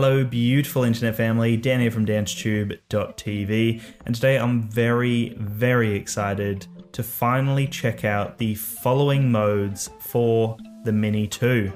[0.00, 1.56] Hello, beautiful internet family.
[1.56, 8.54] Dan here from danstube.tv, and today I'm very, very excited to finally check out the
[8.54, 11.72] following modes for the Mini 2.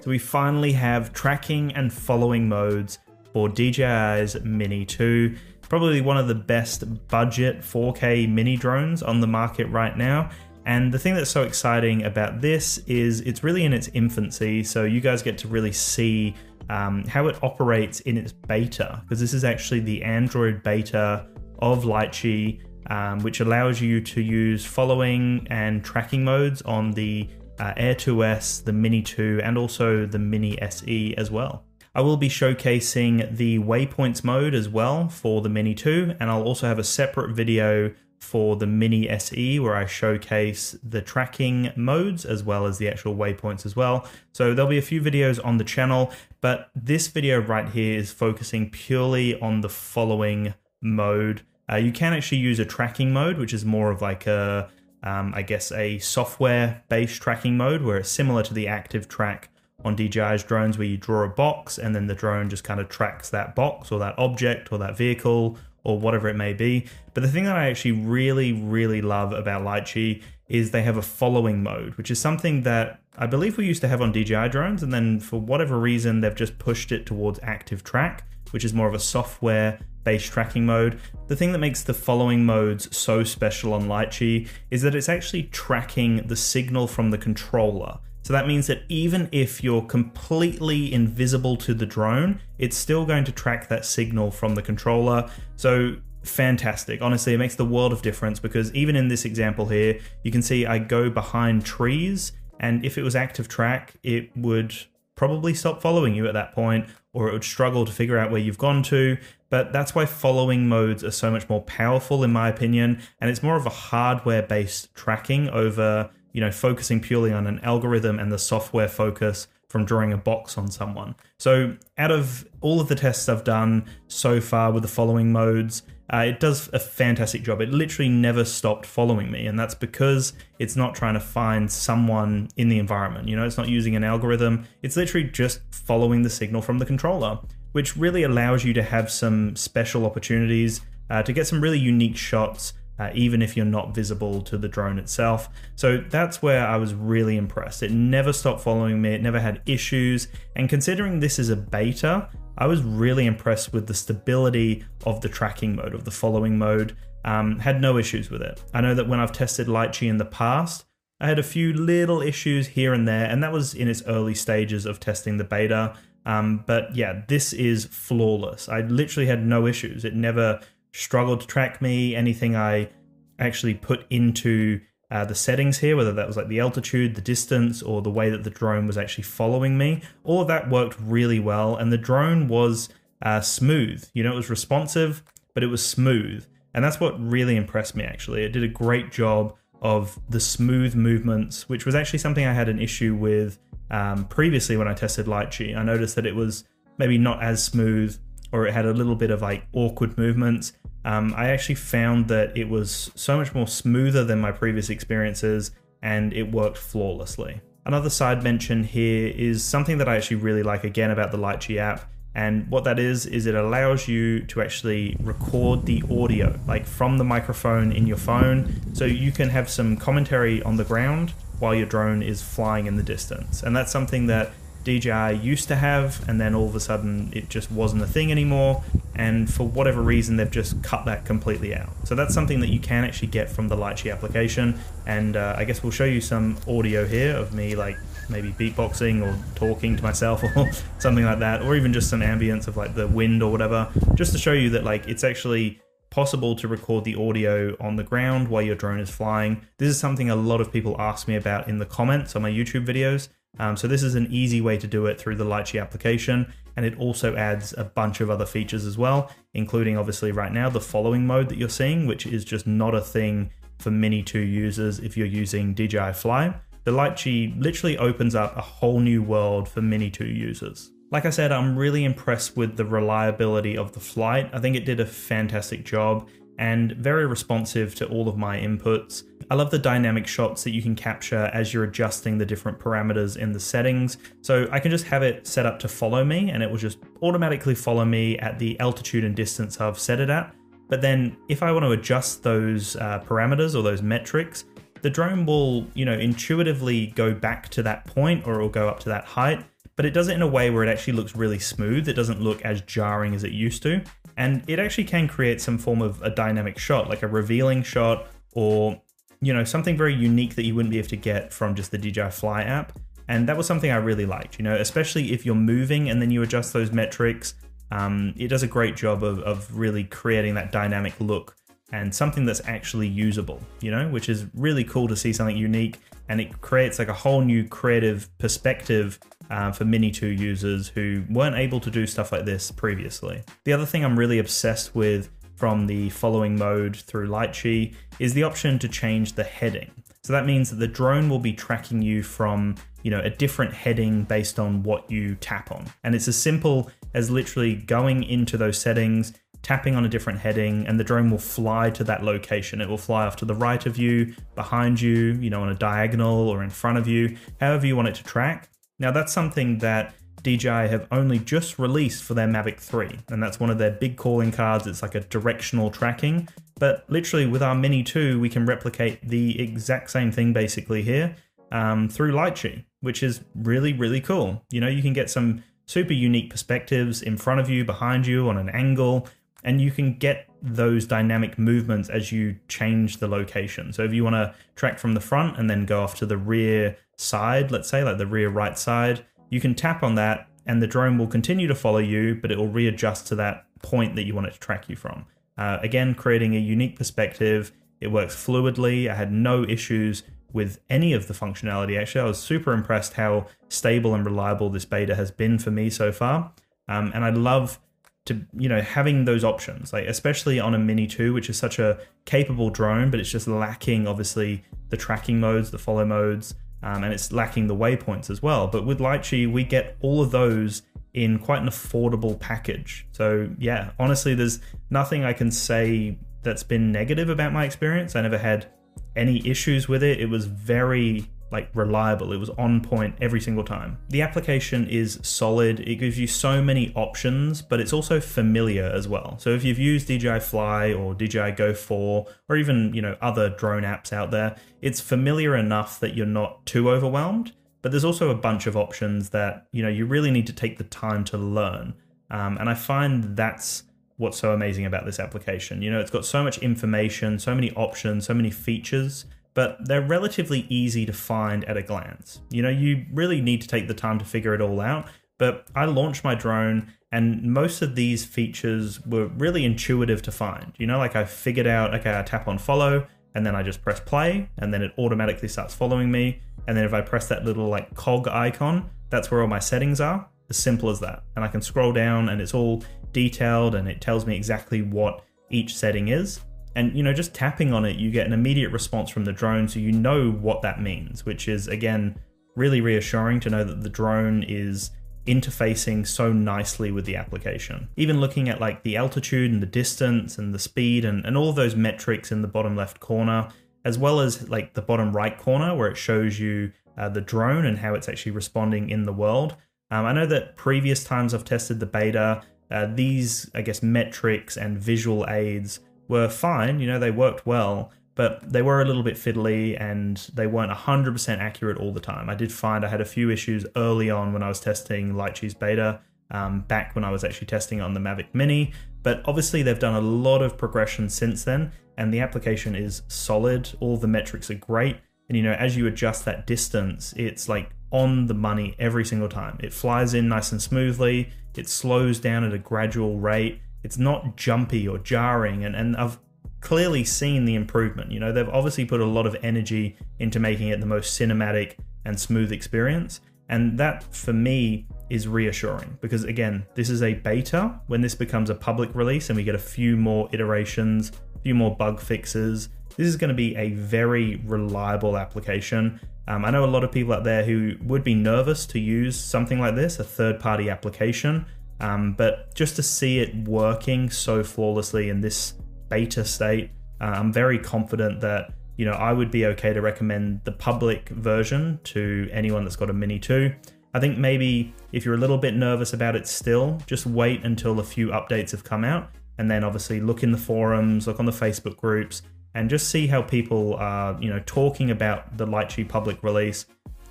[0.00, 3.00] So we finally have tracking and following modes
[3.34, 5.36] for DJI's Mini 2.
[5.68, 10.30] Probably one of the best budget 4K mini drones on the market right now.
[10.66, 14.84] And the thing that's so exciting about this is it's really in its infancy, so
[14.84, 16.34] you guys get to really see
[16.70, 21.26] um, how it operates in its beta, because this is actually the Android beta
[21.58, 27.72] of Litchi, um, which allows you to use following and tracking modes on the uh,
[27.76, 31.64] Air 2S, the Mini 2, and also the Mini SE as well.
[31.94, 36.42] I will be showcasing the waypoints mode as well for the Mini 2, and I'll
[36.42, 37.92] also have a separate video
[38.22, 43.16] for the Mini SE where I showcase the tracking modes as well as the actual
[43.16, 44.06] waypoints as well.
[44.32, 48.12] So there'll be a few videos on the channel, but this video right here is
[48.12, 51.42] focusing purely on the following mode.
[51.70, 54.70] Uh, you can actually use a tracking mode, which is more of like a,
[55.02, 59.50] um, I guess, a software-based tracking mode where it's similar to the active track
[59.84, 62.88] on DJI's drones where you draw a box and then the drone just kind of
[62.88, 66.86] tracks that box or that object or that vehicle or whatever it may be.
[67.14, 71.02] But the thing that I actually really, really love about Litchi is they have a
[71.02, 74.82] following mode, which is something that I believe we used to have on DJI drones,
[74.82, 78.88] and then for whatever reason, they've just pushed it towards active track, which is more
[78.88, 80.98] of a software based tracking mode.
[81.28, 85.44] The thing that makes the following modes so special on Litchi is that it's actually
[85.44, 87.98] tracking the signal from the controller.
[88.32, 93.32] That means that even if you're completely invisible to the drone, it's still going to
[93.32, 95.30] track that signal from the controller.
[95.56, 97.02] So fantastic.
[97.02, 100.40] Honestly, it makes the world of difference because even in this example here, you can
[100.40, 104.74] see I go behind trees and if it was active track, it would
[105.14, 108.40] probably stop following you at that point or it would struggle to figure out where
[108.40, 109.18] you've gone to.
[109.50, 113.42] But that's why following modes are so much more powerful in my opinion and it's
[113.42, 118.32] more of a hardware based tracking over you know, focusing purely on an algorithm and
[118.32, 121.14] the software focus from drawing a box on someone.
[121.38, 125.82] So, out of all of the tests I've done so far with the following modes,
[126.12, 127.62] uh, it does a fantastic job.
[127.62, 132.48] It literally never stopped following me, and that's because it's not trying to find someone
[132.58, 133.28] in the environment.
[133.28, 136.86] You know, it's not using an algorithm, it's literally just following the signal from the
[136.86, 137.38] controller,
[137.72, 142.16] which really allows you to have some special opportunities uh, to get some really unique
[142.16, 145.48] shots uh, even if you're not visible to the drone itself.
[145.74, 147.82] So that's where I was really impressed.
[147.82, 150.28] It never stopped following me, it never had issues.
[150.56, 155.28] And considering this is a beta, I was really impressed with the stability of the
[155.28, 156.96] tracking mode, of the following mode.
[157.24, 158.60] Um, had no issues with it.
[158.74, 160.84] I know that when I've tested Litchi in the past,
[161.20, 164.34] I had a few little issues here and there, and that was in its early
[164.34, 165.94] stages of testing the beta.
[166.26, 168.68] Um, but yeah, this is flawless.
[168.68, 170.04] I literally had no issues.
[170.04, 170.60] It never
[170.92, 172.14] struggled to track me.
[172.14, 172.90] Anything I
[173.38, 174.80] actually put into
[175.10, 178.30] uh, the settings here, whether that was like the altitude, the distance, or the way
[178.30, 181.76] that the drone was actually following me, all of that worked really well.
[181.76, 182.88] And the drone was
[183.20, 184.08] uh, smooth.
[184.14, 185.22] You know, it was responsive,
[185.54, 186.46] but it was smooth.
[186.74, 188.44] And that's what really impressed me, actually.
[188.44, 192.68] It did a great job of the smooth movements, which was actually something I had
[192.68, 193.58] an issue with
[193.90, 195.76] um, previously when I tested Litchi.
[195.76, 196.64] I noticed that it was
[196.98, 198.18] maybe not as smooth
[198.52, 200.72] or it had a little bit of like awkward movements
[201.04, 205.72] um, I actually found that it was so much more smoother than my previous experiences
[206.02, 207.60] and it worked flawlessly.
[207.84, 211.78] Another side mention here is something that I actually really like again about the Litchi
[211.78, 212.08] app.
[212.34, 217.18] And what that is, is it allows you to actually record the audio, like from
[217.18, 218.94] the microphone in your phone.
[218.94, 222.96] So you can have some commentary on the ground while your drone is flying in
[222.96, 223.62] the distance.
[223.62, 224.52] And that's something that
[224.84, 228.30] DJI used to have, and then all of a sudden it just wasn't a thing
[228.30, 228.82] anymore.
[229.14, 231.90] And for whatever reason, they've just cut that completely out.
[232.04, 234.78] So that's something that you can actually get from the Litchi application.
[235.06, 237.98] And uh, I guess we'll show you some audio here of me like
[238.28, 242.68] maybe beatboxing or talking to myself or something like that, or even just some ambience
[242.68, 245.80] of like the wind or whatever, just to show you that like it's actually
[246.10, 249.62] possible to record the audio on the ground while your drone is flying.
[249.78, 252.50] This is something a lot of people ask me about in the comments on my
[252.50, 253.28] YouTube videos.
[253.58, 256.86] Um, so this is an easy way to do it through the Litchi application, and
[256.86, 260.80] it also adds a bunch of other features as well, including obviously right now the
[260.80, 265.00] following mode that you're seeing, which is just not a thing for Mini 2 users
[265.00, 266.54] if you're using DJI Fly.
[266.84, 270.90] The Litchi literally opens up a whole new world for Mini 2 users.
[271.10, 274.48] Like I said, I'm really impressed with the reliability of the flight.
[274.54, 276.28] I think it did a fantastic job.
[276.58, 279.24] And very responsive to all of my inputs.
[279.50, 283.36] I love the dynamic shots that you can capture as you're adjusting the different parameters
[283.36, 284.18] in the settings.
[284.40, 286.98] So I can just have it set up to follow me and it will just
[287.22, 290.54] automatically follow me at the altitude and distance I've set it at.
[290.88, 294.64] But then if I want to adjust those uh, parameters or those metrics,
[295.02, 298.88] the drone will, you know, intuitively go back to that point or it will go
[298.88, 299.64] up to that height,
[299.96, 302.08] but it does it in a way where it actually looks really smooth.
[302.08, 304.02] It doesn't look as jarring as it used to.
[304.36, 308.26] And it actually can create some form of a dynamic shot, like a revealing shot
[308.52, 309.00] or,
[309.40, 311.98] you know, something very unique that you wouldn't be able to get from just the
[311.98, 312.98] DJI Fly app.
[313.28, 316.30] And that was something I really liked, you know, especially if you're moving and then
[316.30, 317.54] you adjust those metrics.
[317.90, 321.56] Um, it does a great job of, of really creating that dynamic look
[321.92, 325.98] and something that's actually usable, you know, which is really cool to see something unique
[326.28, 329.18] and it creates like a whole new creative perspective
[329.50, 333.42] uh, for Mini 2 users who weren't able to do stuff like this previously.
[333.64, 338.42] The other thing I'm really obsessed with from the following mode through Litchi is the
[338.42, 339.90] option to change the heading.
[340.24, 343.74] So that means that the drone will be tracking you from, you know, a different
[343.74, 345.84] heading based on what you tap on.
[346.04, 350.86] And it's as simple as literally going into those settings, tapping on a different heading,
[350.86, 352.80] and the drone will fly to that location.
[352.80, 355.74] It will fly off to the right of you, behind you, you know, on a
[355.74, 358.68] diagonal or in front of you, however you want it to track.
[358.98, 363.60] Now, that's something that DJI have only just released for their Mavic 3, and that's
[363.60, 364.86] one of their big calling cards.
[364.86, 366.48] It's like a directional tracking,
[366.78, 371.36] but literally with our Mini 2, we can replicate the exact same thing basically here
[371.70, 374.64] um, through Litchi, which is really, really cool.
[374.70, 378.48] You know, you can get some super unique perspectives in front of you, behind you,
[378.48, 379.28] on an angle,
[379.64, 383.92] and you can get those dynamic movements as you change the location.
[383.92, 386.36] So if you want to track from the front and then go off to the
[386.36, 390.80] rear side, let's say, like the rear right side, you can tap on that and
[390.80, 394.24] the drone will continue to follow you, but it will readjust to that point that
[394.24, 395.26] you want it to track you from.
[395.58, 397.72] Uh, again, creating a unique perspective.
[398.00, 399.10] It works fluidly.
[399.10, 400.22] I had no issues
[400.52, 401.98] with any of the functionality.
[401.98, 405.90] Actually, I was super impressed how stable and reliable this beta has been for me
[405.90, 406.52] so far.
[406.88, 407.80] Um, and I love
[408.24, 411.78] to you know having those options like especially on a mini 2 which is such
[411.80, 417.04] a capable drone but it's just lacking obviously the tracking modes the follow modes um,
[417.04, 418.66] and it's lacking the waypoints as well.
[418.66, 420.82] But with Litchi, we get all of those
[421.14, 423.06] in quite an affordable package.
[423.12, 424.60] So yeah, honestly, there's
[424.90, 428.16] nothing I can say that's been negative about my experience.
[428.16, 428.66] I never had
[429.14, 430.20] any issues with it.
[430.20, 432.32] It was very like reliable.
[432.32, 433.98] It was on point every single time.
[434.08, 435.80] The application is solid.
[435.80, 439.36] It gives you so many options, but it's also familiar as well.
[439.38, 443.50] So if you've used DJI Fly or DJI Go 4 or even, you know, other
[443.50, 447.52] drone apps out there, it's familiar enough that you're not too overwhelmed.
[447.82, 450.78] But there's also a bunch of options that, you know, you really need to take
[450.78, 451.94] the time to learn.
[452.30, 453.82] Um, and I find that's
[454.16, 455.82] what's so amazing about this application.
[455.82, 460.00] You know, it's got so much information, so many options, so many features but they're
[460.06, 462.40] relatively easy to find at a glance.
[462.50, 465.08] You know, you really need to take the time to figure it all out.
[465.38, 470.72] But I launched my drone, and most of these features were really intuitive to find.
[470.78, 473.82] You know, like I figured out, okay, I tap on follow, and then I just
[473.82, 476.40] press play, and then it automatically starts following me.
[476.68, 480.00] And then if I press that little like cog icon, that's where all my settings
[480.00, 480.28] are.
[480.48, 481.24] As simple as that.
[481.34, 485.24] And I can scroll down, and it's all detailed, and it tells me exactly what
[485.50, 486.40] each setting is.
[486.74, 489.68] And you know, just tapping on it, you get an immediate response from the drone,
[489.68, 492.16] so you know what that means, which is again
[492.56, 494.90] really reassuring to know that the drone is
[495.26, 497.88] interfacing so nicely with the application.
[497.96, 501.52] Even looking at like the altitude and the distance and the speed and, and all
[501.52, 503.48] those metrics in the bottom left corner,
[503.84, 507.64] as well as like the bottom right corner where it shows you uh, the drone
[507.64, 509.56] and how it's actually responding in the world.
[509.90, 514.56] Um, I know that previous times I've tested the beta, uh, these, I guess, metrics
[514.56, 515.80] and visual aids
[516.12, 520.18] were fine, you know, they worked well, but they were a little bit fiddly and
[520.34, 522.28] they weren't 100% accurate all the time.
[522.28, 525.54] I did find I had a few issues early on when I was testing Litchi's
[525.54, 526.00] beta,
[526.30, 529.94] um, back when I was actually testing on the Mavic Mini, but obviously they've done
[529.94, 533.70] a lot of progression since then, and the application is solid.
[533.80, 537.70] All the metrics are great, and you know, as you adjust that distance, it's like
[537.90, 539.58] on the money every single time.
[539.62, 544.36] It flies in nice and smoothly, it slows down at a gradual rate it's not
[544.36, 546.18] jumpy or jarring and, and I've
[546.62, 548.10] clearly seen the improvement.
[548.10, 551.76] You know, they've obviously put a lot of energy into making it the most cinematic
[552.04, 553.20] and smooth experience.
[553.48, 557.80] And that for me is reassuring because again, this is a beta.
[557.88, 561.54] When this becomes a public release and we get a few more iterations, a few
[561.54, 566.00] more bug fixes, this is going to be a very reliable application.
[566.28, 569.18] Um, I know a lot of people out there who would be nervous to use
[569.18, 571.44] something like this, a third party application.
[571.82, 575.54] Um, but just to see it working so flawlessly in this
[575.92, 576.70] beta state.
[577.02, 581.10] Uh, I'm very confident that you know I would be okay to recommend the public
[581.10, 583.54] version to anyone that's got a Mini 2.
[583.92, 587.78] I think maybe if you're a little bit nervous about it still, just wait until
[587.78, 591.26] a few updates have come out and then obviously look in the forums, look on
[591.26, 592.22] the Facebook groups,
[592.54, 596.64] and just see how people are, you know, talking about the Litchi public release.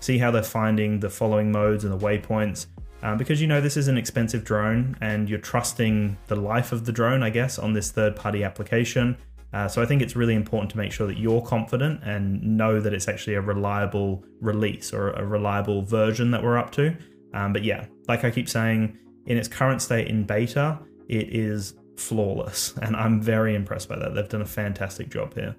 [0.00, 2.66] See how they're finding the following modes and the waypoints,
[3.04, 6.86] um, because you know this is an expensive drone, and you're trusting the life of
[6.86, 9.18] the drone, I guess, on this third-party application.
[9.52, 12.80] Uh, so I think it's really important to make sure that you're confident and know
[12.80, 16.96] that it's actually a reliable release or a reliable version that we're up to.
[17.34, 21.74] Um, but yeah, like I keep saying, in its current state in beta, it is
[21.98, 24.14] flawless, and I'm very impressed by that.
[24.14, 25.54] They've done a fantastic job here.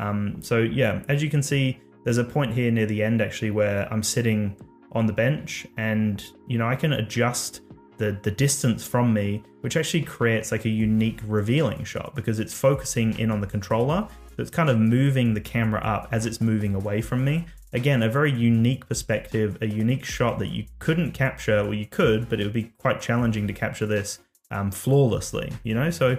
[0.00, 3.52] Um, so yeah, as you can see, there's a point here near the end actually
[3.52, 4.54] where I'm sitting
[4.92, 7.60] on the bench, and you know I can adjust
[7.98, 12.54] the the distance from me, which actually creates like a unique revealing shot because it's
[12.54, 14.08] focusing in on the controller.
[14.36, 17.46] So it's kind of moving the camera up as it's moving away from me.
[17.72, 22.28] Again, a very unique perspective, a unique shot that you couldn't capture, or you could,
[22.28, 24.18] but it would be quite challenging to capture this
[24.50, 25.90] um, flawlessly, you know?
[25.90, 26.16] So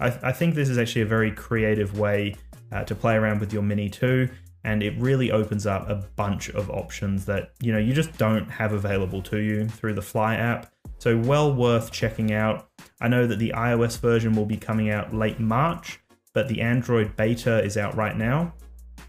[0.00, 2.36] I, I, think this is actually a very creative way
[2.72, 4.28] uh, to play around with your Mini 2
[4.64, 8.50] and it really opens up a bunch of options that, you know, you just don't
[8.50, 10.72] have available to you through the Fly app.
[10.98, 12.68] So well worth checking out.
[13.00, 16.00] I know that the iOS version will be coming out late March,
[16.32, 18.54] but the Android beta is out right now.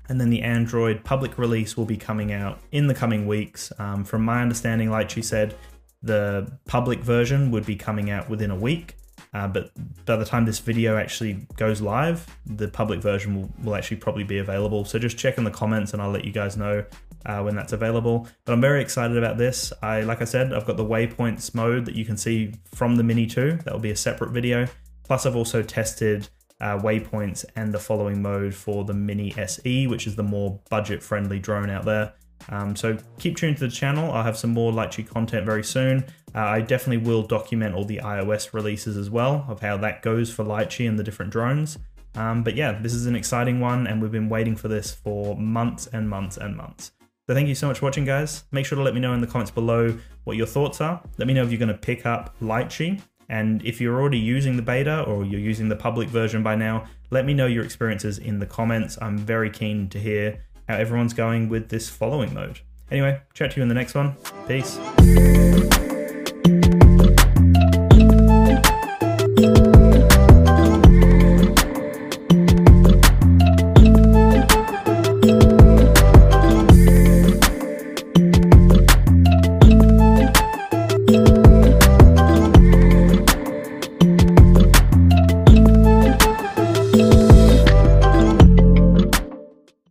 [0.09, 3.71] And then the Android public release will be coming out in the coming weeks.
[3.79, 5.55] Um, from my understanding, Litchi said,
[6.03, 8.95] the public version would be coming out within a week,
[9.36, 9.70] uh, but
[10.06, 14.24] by the time this video actually goes live, the public version will, will actually probably
[14.24, 14.86] be available.
[14.86, 16.86] So just check in the comments and I'll let you guys know
[17.25, 18.30] uh, when that's available.
[18.46, 19.74] But I'm very excited about this.
[19.82, 23.04] I, like I said, I've got the waypoints mode that you can see from the
[23.04, 23.60] Mini 2.
[23.65, 24.70] That will be a separate video.
[25.04, 26.30] Plus, I've also tested
[26.62, 31.39] uh, waypoints and the following mode for the Mini SE, which is the more budget-friendly
[31.39, 32.13] drone out there.
[32.48, 34.13] Um, so keep tuned to the channel.
[34.13, 36.06] I'll have some more Litchi content very soon.
[36.36, 40.30] Uh, I definitely will document all the iOS releases as well of how that goes
[40.30, 41.77] for Litchi and the different drones.
[42.15, 45.36] Um, but yeah, this is an exciting one, and we've been waiting for this for
[45.38, 46.92] months and months and months.
[47.27, 48.44] So thank you so much for watching, guys.
[48.51, 51.01] Make sure to let me know in the comments below what your thoughts are.
[51.18, 53.01] Let me know if you're going to pick up Litchi.
[53.30, 56.86] And if you're already using the beta or you're using the public version by now,
[57.10, 59.00] let me know your experiences in the comments.
[59.01, 62.60] I'm very keen to hear how everyone's going with this following mode.
[62.92, 64.15] Anyway, chat to you in the next one.
[64.48, 64.77] Peace.